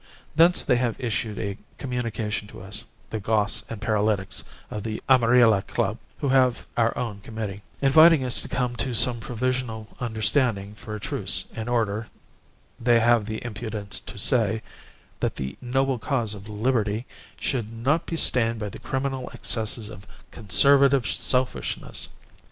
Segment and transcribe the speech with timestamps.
[0.35, 5.61] Thence they have issued a communication to us, the Goths and Paralytics of the Amarilla
[5.67, 10.95] Club (who have our own committee), inviting us to come to some provisional understanding for
[10.95, 12.07] a truce, in order,
[12.79, 14.63] they have the impudence to say,
[15.19, 17.05] that the noble cause of Liberty
[17.39, 22.09] 'should not be stained by the criminal excesses of Conservative selfishness!